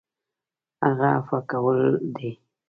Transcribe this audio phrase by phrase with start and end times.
[0.85, 1.79] هغه عفوه کول
[2.15, 2.31] دي.